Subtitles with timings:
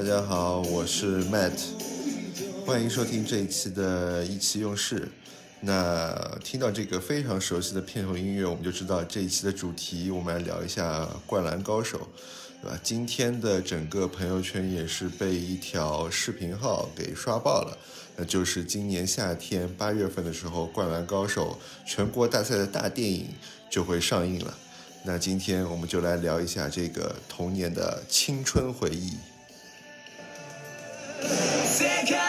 [0.00, 1.60] 大家好，我是 Matt，
[2.64, 5.06] 欢迎收听这一期的意气用事。
[5.60, 11.98] 那听到这个非常熟悉的片头音乐，我们就知道这一期的主题，我们来聊一下《灌篮高手》，
[12.62, 12.80] 对吧？
[12.82, 17.76] 今天的整个朋友圈也是被一条视频号给刷爆了，
[18.16, 23.26] 那就是今年夏天八月份的时候，《灌篮高手》全国大赛的大电影
[23.68, 24.56] 就会上映了。
[25.04, 29.12] 那今天我们就来聊一下这个童年的青春回忆。
[31.22, 32.19] Seca!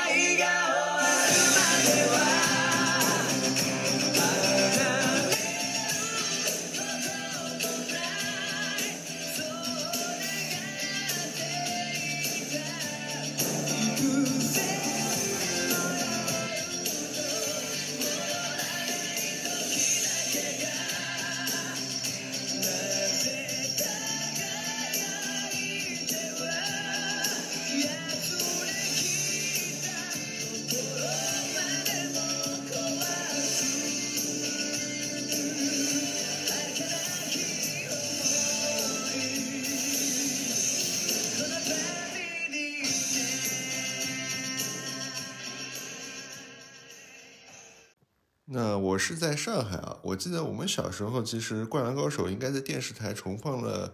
[48.46, 53.94] 那我是在上海啊，我记得我们小时候其实《灌篮高手》应该在电视台重放了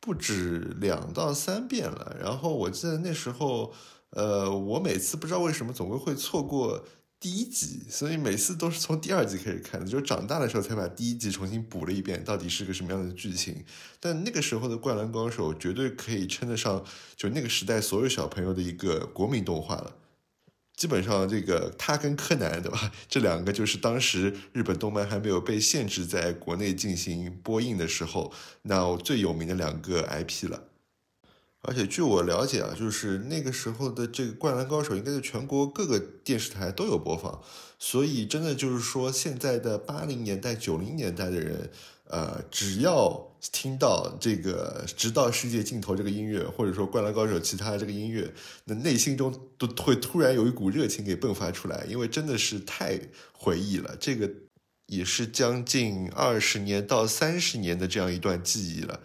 [0.00, 2.16] 不止两到三遍了。
[2.18, 3.74] 然后我记得那时候，
[4.10, 6.86] 呃，我每次不知道为什么总归会错过
[7.20, 13.64] 第一集，所以每次都是从第二集开始看的，就长大的时候才把第一集重新补了一遍，到底是个什么样的剧情。
[14.00, 16.82] 但那个时候的《灌篮高手》绝对可以称得上
[17.16, 19.96] 就那个时代所有小朋友的一个国民动画了。
[20.78, 22.92] 基本上，这个他跟柯南，对吧？
[23.08, 30.68] 这两个就是当时日本动漫还没有被限制在国内进行播映的时候，那最有名的两个 IP 了。
[31.62, 37.42] 而且据我了解啊，就是那个时候的这个《灌篮高手》应该在全国各个电视台都有播放，
[37.80, 41.72] 所以真的就是说，现在的八零年代、九零年代的人。
[42.10, 48.32] 呃，只要听到这个“直到世界尽头”这个音乐，或者说《灌篮高手》其他这个音乐，
[48.64, 52.98] 那内心中都会突然有一股热情给迸发出来，因为真的是太
[53.32, 53.94] 回忆了。
[54.00, 54.30] 这个
[54.86, 59.00] 也是将近二十年到三十年的这样一段记忆了。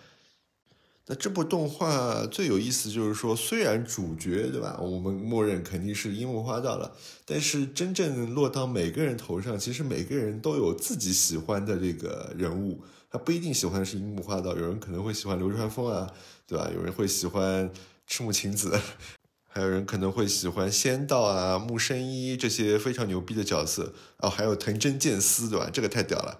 [1.05, 12.81] 那这部动画最有意思就是说，虽然主角对吧，我们默认肯定是樱木花道了，但是真正落到每个人头上，其实每个人都有自己喜欢的这个人物。
[13.11, 16.09] 他不一定喜欢的是樱木花道，有人可能会喜欢流川枫啊，
[16.47, 16.71] 对吧？
[16.73, 17.69] 有人会喜欢
[18.07, 18.79] 赤木晴子，
[19.51, 25.69] 还有人可能会喜欢仙道啊、木生一这些非常牛逼的角色哦，还有藤真健司，对吧？
[25.71, 26.39] 这个太屌了，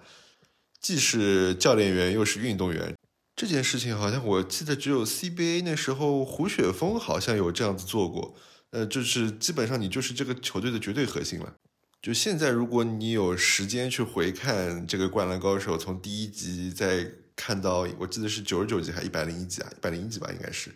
[0.80, 2.96] 既是教练员又是运动员。
[3.36, 8.34] 这件事情好像我记得只有 CBA 那时候胡雪峰好像有这样子做过，
[8.70, 11.52] 呃，就是基本上你就是这个球队的绝对核心了。
[12.00, 20.70] 就现在，如果你有时间去回看这个《灌篮高手》，从第一集再看到，我记得是九十九集还一百零一集啊，一百零一集吧，应该是。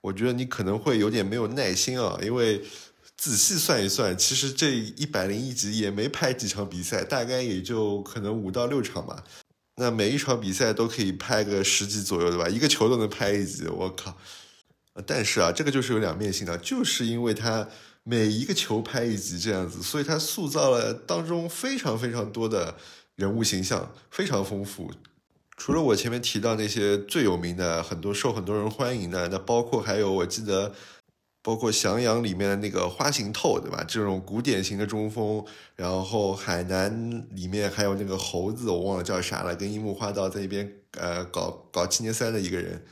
[0.00, 2.64] 我觉得你可能会有点没有耐心啊，因为
[3.16, 9.22] 仔细算一算，其实这一百零一集也没拍几场比赛，大概也就可能五到六场吧。
[9.76, 12.48] 那每一场比赛都可以拍个十集左右，对吧？
[12.48, 14.16] 一个球都能拍一集，我靠！
[15.06, 17.68] 但是啊，这个就是有两面性的，就是因为它。
[18.04, 22.74] 每一个球拍一集这样子，所以他塑造了当中非常非常多的
[23.14, 24.90] 人物形象，非常丰富。
[25.56, 30.74] 除了我前面提到那些最有名的、很多受很多人欢迎的，那包括还有我记得，
[31.42, 33.84] 包括翔阳里面的那个花形透，对吧？
[33.86, 35.44] 这种古典型的中锋。
[35.76, 42.82] 然后海南里面还有那个猴子，我忘了叫啥了，跟樱木花道在一边呃搞搞七年三的一个人。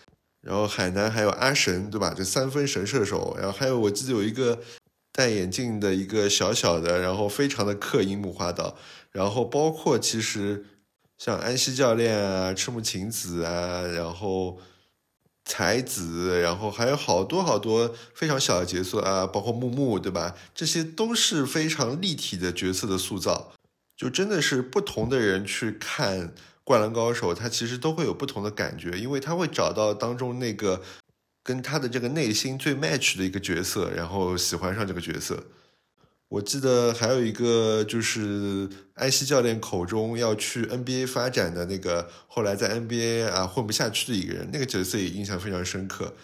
[0.43, 2.13] 然后海南还有阿神，对吧？
[2.13, 3.37] 就三分神射手。
[3.39, 4.61] 然后还有我记得有一个。
[5.13, 8.77] 戴眼镜的一个小小的，然后非常的克樱木花道，
[9.11, 10.65] 然后包括其实
[11.19, 14.59] 像安西教练啊、赤木晴子啊，然后
[15.45, 20.35] 才子，然后还有好多好多非常小的角色啊，包括木木，对吧？
[20.55, 23.53] 这些都是非常立体的角色的塑造，
[23.97, 26.29] 就真的是不同的人去看
[26.63, 30.83] 《灌篮高手》，他其实都会有不同的感觉，因为他会找到当中那个
[31.43, 35.43] 跟他的这个内心最 match 的一个角色，然后喜欢上这个角色。
[36.31, 46.15] 我记得还有一个就是安西教练口中要去 NBA 发展的那个，后来在 NBA 啊混不下去的一个人，那个角色也印象非常深刻。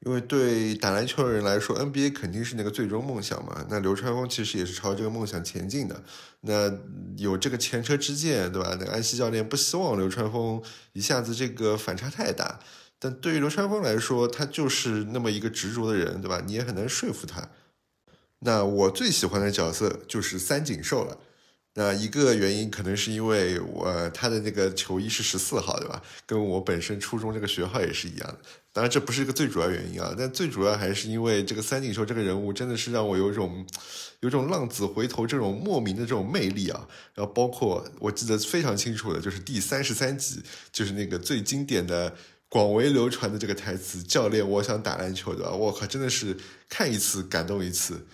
[0.00, 3.66] 因为对打篮球的人来说，NBA 肯定是那个最终梦想嘛。
[3.70, 6.02] 那流川枫其实也是朝这个梦想前进的。
[6.42, 6.70] 那
[7.16, 8.76] 有这个前车之鉴，对吧？
[8.78, 10.62] 那个安西教练不希望流川枫
[10.92, 12.60] 一下子这个反差太大，
[12.98, 16.42] 但对于流川枫来说，他就是那么一个执着的人，对吧？
[16.46, 17.50] 你也很难说服他。
[18.40, 21.16] 那我最喜欢的角色就是三井寿了。
[21.74, 26.02] 那一个原因可能是因为我他的那个球衣是十四号，对吧？
[26.26, 28.38] 跟我本身初中这个学号也是一样的。
[28.72, 33.64] 当然这不是一个最主要原因啊，但最主要还是因为这个三井寿这个人物真的是让我有种
[34.20, 36.88] 有种浪子回头这种莫名的这种魅力啊。
[37.14, 42.14] 然后包括我记得非常清楚的就是第三十三集，就是那个最经典的。
[42.52, 46.36] 广为流传的这个台词：“教练，我想打篮球的。”我靠，真的是
[46.68, 48.04] 看一次感动一次。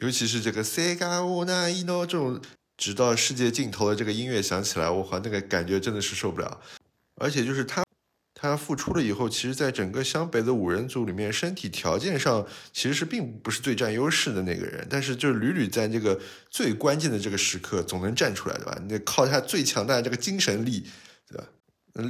[0.00, 2.40] 尤其是这个 “Sega o n ino” 这种
[2.76, 6.60] 直到世界尽头的这个音乐响起来，我靠，那个感觉真的是受不了。
[7.16, 7.84] 而且就是他，
[8.34, 16.18] 他复出了以后，其实在整个湘北的五人组里面，身体条件上其实是并不是最占优势的那个人，但是就是屡屡在这个
[16.48, 18.82] 最关键的这个时刻总能站出来，对吧？
[18.88, 20.86] 那靠他最强大的这个精神力，
[21.28, 21.44] 对吧？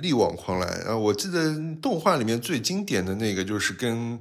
[0.01, 0.97] 力挽狂澜啊！
[0.97, 4.21] 我记得动画里面最经典的那个就是跟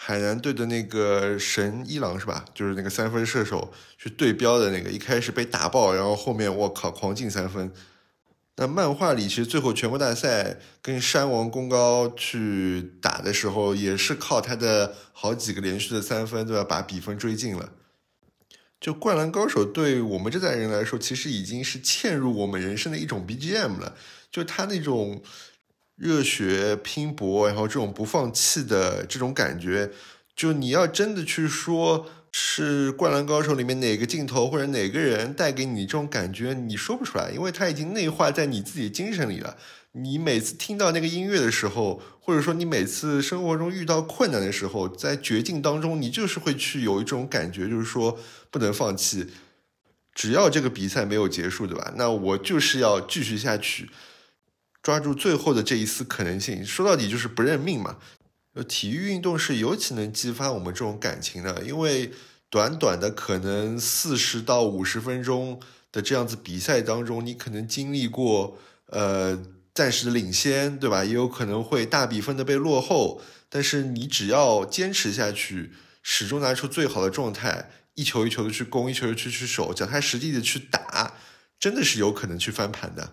[0.00, 2.44] 海南队的那个神一郎是吧？
[2.54, 7.72] 就是那个三分射手去对标的那个，一开始被打爆，然后后面我靠狂进三分。
[8.54, 16.62] 那漫画里其实最后全国大赛跟山王功高去打的时候，也是靠他的好几个连续的三分，对吧？
[16.62, 17.72] 把比分追进了。
[18.80, 23.96] 就灌篮高手对我们这代人来说，其实已经是嵌入我们人生的一种 BGM 了。
[24.30, 25.20] 就他那种
[25.98, 29.90] 热血拼搏，然后这种不放弃的这种感觉，
[30.36, 39.56] 就你要真的去说是《灌篮高手》里面哪个镜头或者哪个人带给你这种感觉，你说不出来，因为他已经内化在你自己精神里了。
[39.92, 48.16] 你每次听到那个音乐的时候，或者说你每次生活中遇到困难的时候，在绝境当中，你就是会去有一种感觉，就是说
[48.50, 49.26] 不能放弃，
[50.14, 51.92] 只要这个比赛没有结束，对吧？
[51.96, 53.88] 那我就是要继续下去。
[54.88, 57.98] 抓住最后的这一丝可能性，说到底就是不认命嘛。
[58.66, 62.10] 体育运动是尤其能激发我们这种感情的，因为
[62.48, 65.60] 短短的可能四十到五十分钟
[65.92, 68.56] 的这样子比赛当中，你可能经历过
[68.86, 69.38] 呃
[69.74, 71.04] 暂时的领先，对吧？
[71.04, 73.20] 也有可能会大比分的被落后，
[73.50, 81.12] 但是你只要坚持下去，始终拿出最好的状态，一球一球的去攻，一球一球去守，脚踏实地的去打，
[81.60, 83.12] 真的是有可能去翻盘的。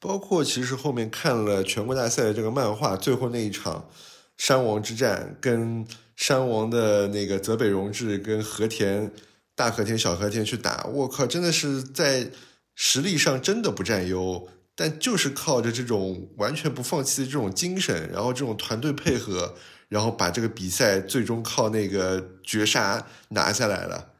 [0.00, 3.88] 包括其实后面看了全国大赛的这个漫画，最后那一场
[4.36, 5.84] 山王之战，跟
[6.14, 9.12] 山王的那个泽北荣治跟和田
[9.56, 12.30] 大和田小和田去打，我靠，真的是在
[12.76, 19.56] 实力上真的不占优，但就是靠着这种完全不放弃的这种精神，然后这种团队配合，
[19.88, 24.12] 然后把这个比赛最终靠那个绝杀拿下来了。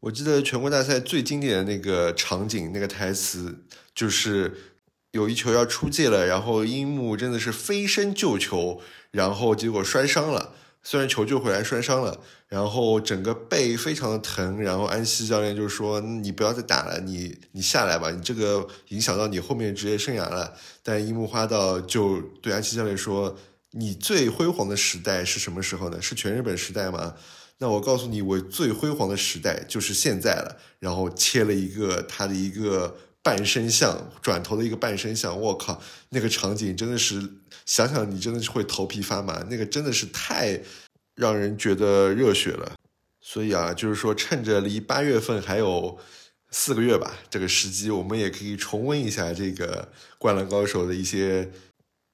[0.00, 3.64] 我记得全国大赛最经典的那个场景，那个台词
[3.94, 4.70] 就是。
[5.14, 8.80] 有一球要出界了，然后樱木真的是飞身救球，
[9.12, 10.56] 然后结果摔伤了。
[10.82, 14.60] 虽然球救回来，摔伤了，然后整个背非常的疼。
[14.60, 20.52] 然后安西教练就说：“你不要再打了，你你下来吧，你这个影响到你后面职业生涯了。”
[20.82, 23.38] 但樱木花道就对安西教练说
[23.70, 26.02] ：“你最辉煌的时代是什么时候呢？
[26.02, 27.14] 是全日本时代吗？
[27.58, 32.96] 那我告诉你，我最辉煌的时代就是现在了。”然后切了一个他的一个。
[33.24, 37.20] 半身像转头的一个半身像，我靠，那个场景真的是
[37.64, 40.60] 想想你真的是会头皮发麻，那个真的是太
[41.16, 42.74] 让人觉得热血了。
[43.22, 45.98] 所以啊，就是说趁着离八月份还有
[46.50, 49.88] 四个月吧，这个时机，我们也可以重温一下这个
[50.18, 51.50] 《灌篮高手》的一些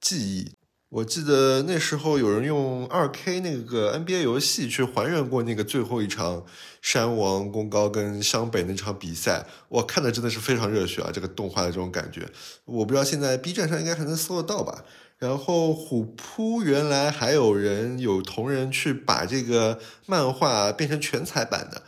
[0.01, 0.49] 记忆。
[0.91, 6.45] 我记得那时候有人用二 K 那个 NBA 游戏去还原过那个最后一场
[6.83, 11.11] 山王功高跟湘北那场比赛，我看的真的是非常热血啊！
[11.13, 12.29] 这个动画的这种感觉，
[12.65, 14.85] 我不知道现在 B 站上应该还能搜得到吧？
[15.19, 21.83] 然后虎扑原来还有人有同人去把这个漫画变成全彩版的，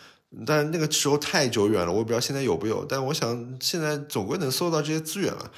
[0.47, 5.51] 但那个时候太久远了，我也不知道现在有没有，但我想现在总归能搜到这些资源了。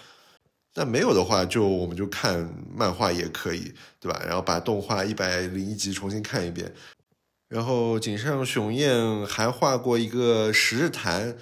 [0.75, 4.21] 那没有的话，就我们就看漫画也可以，对吧？
[4.27, 6.73] 然后把动画一百零一集重新看一遍。
[7.49, 11.37] 然后井上雄彦还画过一个十日谈，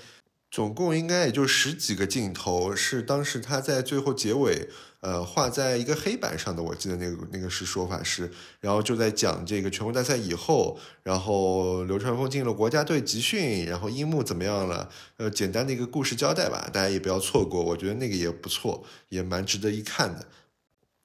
[0.53, 4.69] 总共应该也就十几个镜头，是当时他在最后结尾。
[5.01, 8.31] 呃，画在一个黑板上的，我记得那个那个是说法是，
[8.61, 14.89] 然后就在讲这个全国大赛以后，然后流川枫进了国家队集训，然后樱木怎么样了？
[15.17, 20.27] 呃，简单的一个故事交代吧，大家也不要错过，我觉得那个也不错，也蛮值得一看的。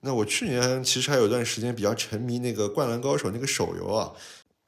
[0.02, 4.12] 那我去年其实还有段时间比较沉迷那个《灌篮高手》那个手游啊。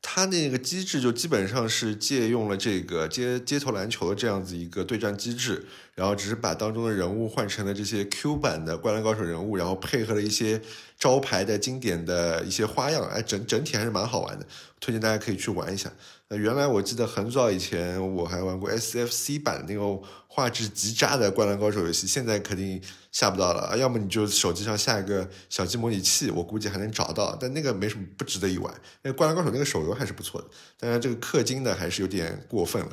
[0.01, 10.61] 它那个机制就基本上是借用了这个街街头篮球的这样子一个对战机制，然后只是把当中的人物换成了这些 Q 版的灌篮高手人物，然后配合了一些
[10.97, 14.47] 招牌的经典的一些花样，哎，整整体还是蛮好玩的，
[14.79, 15.91] 推荐大家可以去玩一下。
[16.29, 22.81] 呃，原来我记得很早以前我还玩过 SFC 版那个画质极渣的灌篮高手游戏，现在肯定。
[23.11, 28.71] 下不到了，要么你就手机上下一个小鸡模拟器，我估计还能找到，但那个没什么不值得一玩。
[29.01, 32.91] 那《灌篮高手》那个手游还是不错的，当然这个氪金的还是有点过分了，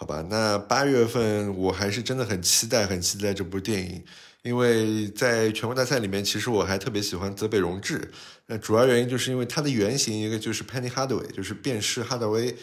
[0.00, 0.24] 好吧？
[0.30, 4.04] 那八月份我还是真的很期待，很期待这部电影，
[4.42, 8.12] 因为在全国大赛里面，其实我还特别喜欢泽北荣治，
[8.46, 12.54] 那主要原因就是因为他的原型一个就是 Penny Hardaway，就是便士哈德威。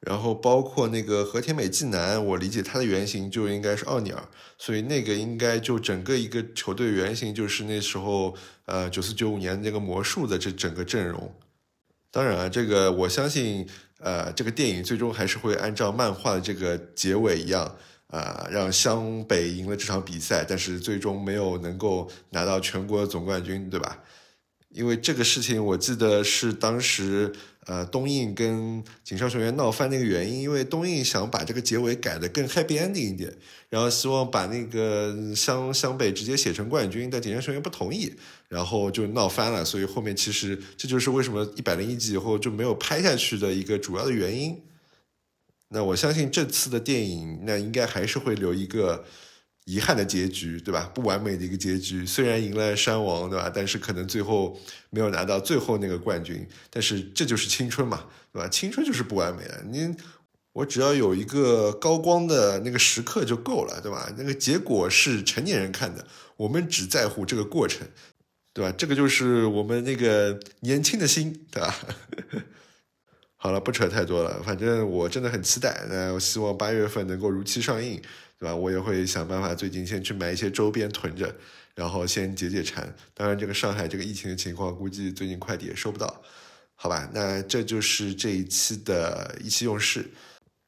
[0.00, 4.26] 然后包括那个和田美纪男，我理解他的原型就应该是奥尼尔，
[4.56, 11.32] 所以那个应该就整个一个球队原型就是那时候呃九四九五年那个魔术的这整个阵容。
[12.10, 13.68] 当然啊，这个我相信
[14.02, 17.74] 呃这个电影最终还是会按照漫画的这个结尾一样
[18.08, 23.98] 呃，让湘北赢了这场比赛，但是最终没有能够拿到全国总冠军，对吧？
[24.68, 27.32] 因为这个事情我记得是当时。
[27.66, 33.32] 呃，东映跟井上雄彦闹翻那个原因，因为东映想把这个结尾改的更 happy ending 一点，
[33.68, 38.12] 然后希望把那个湘湘北直接写成冠军，但井上雄彦不同意，
[38.48, 39.64] 然后就闹翻了。
[39.64, 44.60] 所以后面其实这就是为什么一百零一集以后就没有拍下去的一个主要的原因。
[45.68, 49.04] 那我相信这次的电影，那应该还是会留一个。
[49.64, 50.90] 遗憾的结局，对吧？
[50.92, 52.04] 不完美的一个结局。
[52.04, 53.50] 虽然赢了山王，对吧？
[53.54, 54.58] 但是可能最后
[54.90, 56.46] 没有拿到最后那个冠军。
[56.68, 58.48] 但是这就是青春嘛，对吧？
[58.48, 59.62] 青春就是不完美的。
[59.70, 59.94] 你
[60.52, 64.12] 我只要有一个高光的那个时刻就够了，对吧？
[64.18, 66.04] 那个结果是成年人看的，
[66.36, 67.86] 我们只在乎这个过程，
[68.52, 68.74] 对吧？
[68.76, 71.74] 这个就是我们那个年轻的心，对吧？
[73.36, 74.42] 好了，不扯太多了。
[74.42, 75.84] 反正我真的很期待。
[75.88, 78.00] 那我希望八月份能够如期上映。
[78.42, 78.56] 对吧？
[78.56, 81.32] 我也会想办法，最近先去买一些周边囤着，
[81.76, 82.92] 然后先解解馋。
[83.14, 86.20] 当然，这个上海这个疫情的情况，估计最近快递也收不到，
[86.74, 87.08] 好吧？
[87.14, 90.10] 那这就是这一期的意气用事。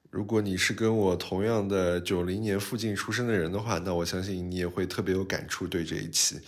[0.09, 6.39] 如果你是跟我同样的九零年附近出生的人的话，那我相信你也会特别有感触对这一期。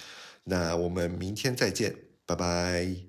[0.44, 1.92] 那我们明天再见，
[2.24, 3.05] 拜拜。